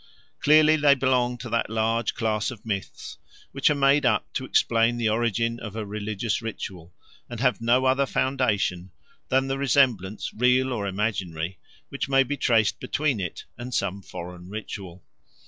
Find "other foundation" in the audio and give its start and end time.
7.85-8.89